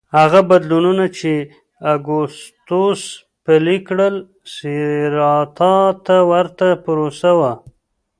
هغه 0.17 0.39
بدلونونه 0.49 1.05
چې 1.17 1.31
اګوستوس 1.93 3.01
پلي 3.43 3.77
کړل 3.87 4.15
سېراتا 4.55 5.75
ته 6.05 6.15
ورته 6.31 6.67
پروسه 6.85 7.31
وه 7.39 7.51